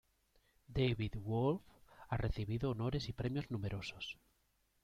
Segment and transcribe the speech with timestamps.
[0.77, 1.61] David Wolf
[2.09, 4.17] ha recibido honores y premios numerosos.